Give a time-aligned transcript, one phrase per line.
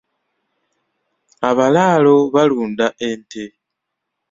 [1.49, 3.43] Abalaalo balunda ente.